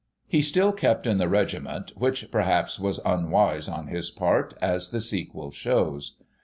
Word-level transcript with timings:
He 0.27 0.41
still 0.41 0.71
kept 0.71 1.05
in 1.05 1.19
the 1.19 1.29
regiment, 1.29 1.91
which, 1.95 2.31
perhaps, 2.31 2.79
was 2.79 2.99
unwise 3.05 3.67
on 3.67 3.85
his 3.85 4.09
part, 4.09 4.55
as 4.59 4.89
the 4.89 4.99
sequel 4.99 5.51
shows. 5.51 6.15